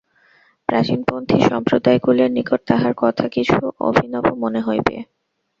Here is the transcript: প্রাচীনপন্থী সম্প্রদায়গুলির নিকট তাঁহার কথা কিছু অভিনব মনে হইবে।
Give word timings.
প্রাচীনপন্থী 0.69 1.37
সম্প্রদায়গুলির 1.49 2.29
নিকট 2.31 2.59
তাঁহার 2.67 2.93
কথা 2.97 3.25
কিছু 3.27 3.57
অভিনব 3.81 4.25
মনে 4.35 4.59
হইবে। 4.61 4.95